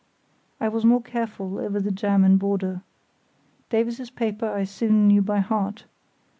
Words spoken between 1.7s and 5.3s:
the German border. Davies's paper I soon knew